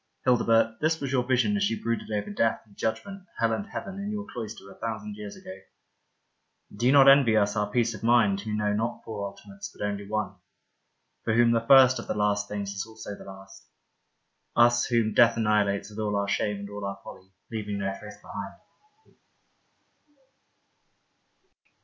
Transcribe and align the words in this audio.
Hildebert, 0.25 0.79
this 0.79 0.99
was 0.99 1.11
your 1.11 1.21
vision 1.23 1.55
as 1.55 1.69
you 1.69 1.79
brooded 1.79 2.09
over 2.09 2.31
death 2.31 2.61
and 2.65 2.75
judgment, 2.75 3.23
hell 3.37 3.53
and 3.53 3.67
heaven, 3.67 3.99
in 3.99 4.09
your 4.09 4.25
cloister, 4.33 4.63
a 4.71 4.79
thousand 4.79 5.15
years 5.15 5.35
ago. 5.35 5.55
Do 6.75 6.87
you 6.87 6.91
not 6.91 7.07
envy 7.07 7.37
us 7.37 7.55
our 7.55 7.69
peace 7.69 7.93
of 7.93 8.01
mind 8.01 8.39
who 8.41 8.51
know 8.55 8.73
not 8.73 9.03
four 9.05 9.27
ultimates, 9.27 9.69
but 9.71 9.85
only 9.85 10.09
one? 10.09 10.37
For 11.23 11.35
whom 11.35 11.51
the 11.51 11.59
lirst 11.61 11.99
of 11.99 12.07
the 12.07 12.15
Last 12.15 12.47
Things 12.47 12.71
is 12.73 12.83
also 12.83 13.13
the 13.15 13.25
last— 13.25 13.67
us, 14.55 14.85
whom 14.87 15.13
death 15.13 15.37
annihilates 15.37 15.91
with 15.91 15.99
all 15.99 16.15
our 16.15 16.27
shame 16.27 16.57
and 16.61 16.69
all 16.71 16.83
our 16.83 16.97
folly, 17.03 17.29
leaving 17.51 17.77
no 17.77 17.95
trace 17.99 18.17
behind. 18.23 18.55